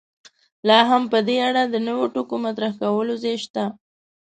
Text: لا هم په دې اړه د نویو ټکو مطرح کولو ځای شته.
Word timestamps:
لا 0.67 0.79
هم 0.89 1.03
په 1.11 1.19
دې 1.27 1.37
اړه 1.47 1.63
د 1.67 1.75
نویو 1.87 2.11
ټکو 2.15 2.35
مطرح 2.45 2.71
کولو 2.81 3.13
ځای 3.23 3.35
شته. 3.45 3.63